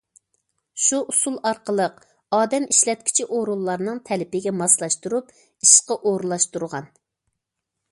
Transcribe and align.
شۇ 0.85 0.97
ئۇسۇل 1.11 1.35
ئارقىلىق 1.49 1.99
ئادەم 2.37 2.65
ئىشلەتكۈچى 2.71 3.27
ئورۇنلارنىڭ 3.37 4.01
تەلىپىگە 4.09 4.55
ماسلاشتۇرۇپ 4.63 5.31
ئىشقا 5.37 6.01
ئورۇنلاشتۇرغان. 6.01 6.91